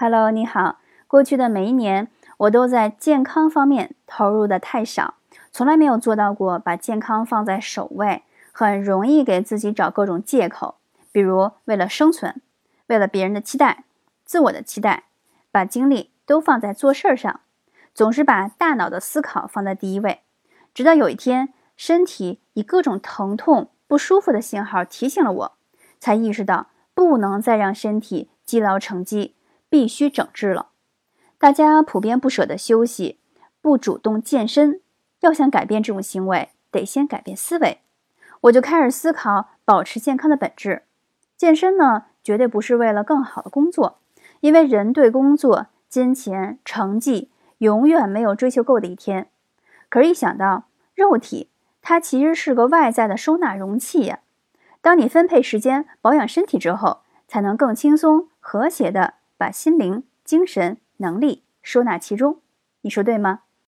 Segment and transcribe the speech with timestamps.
[0.00, 0.78] Hello，你好。
[1.08, 2.06] 过去的每一年，
[2.36, 5.14] 我都在健康方面投入的太少，
[5.50, 8.22] 从来没有做到过把健康放在首位，
[8.52, 10.76] 很容易给自己找各种借口，
[11.10, 12.40] 比如为了生存，
[12.86, 13.86] 为了别人的期待，
[14.24, 15.06] 自我的期待，
[15.50, 17.40] 把精力都放在做事儿上，
[17.92, 20.20] 总是把大脑的思考放在第一位。
[20.72, 25.52] 直到有一天，身体以各种疼痛、不舒服的信号提醒了我，
[25.98, 29.34] 才意识到不能再让身体积劳成疾。
[29.68, 30.68] 必须整治了。
[31.38, 33.18] 大家普遍不舍得休息，
[33.60, 34.80] 不主动健身。
[35.20, 37.80] 要想改变这种行为，得先改变思维。
[38.42, 40.84] 我就开始思考保持健康的本质。
[41.36, 43.98] 健身呢，绝对不是为了更好的工作，
[44.40, 49.28] 因为人对工作、金钱、成绩永远没有追求够的一天。
[49.88, 51.50] 可是，一想到肉体，
[51.82, 54.20] 它其实是个外在的收纳容器呀。
[54.80, 59.14] 当你分配时间保养身体之后，才能更轻松、和谐的。
[59.38, 62.42] 把心灵、精神、能力收纳其中，
[62.82, 63.44] 你说对吗？